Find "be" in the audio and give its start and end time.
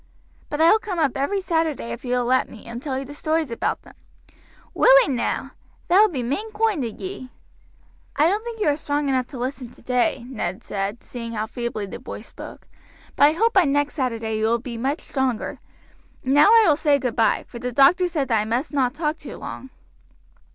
6.09-6.23, 14.57-14.75